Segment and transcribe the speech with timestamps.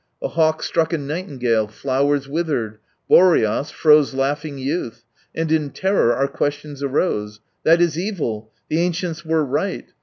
[0.19, 5.03] A hawk struck a nightingale, flowers withered, Boreas froze laughing youth—
[5.35, 7.39] and in terror our questions arose.
[7.65, 8.49] "That is evil.
[8.67, 9.89] The ancients were right.